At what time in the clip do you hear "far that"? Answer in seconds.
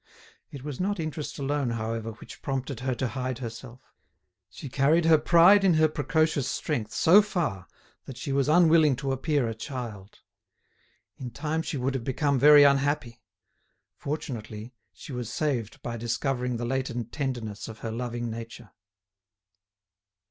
7.21-8.17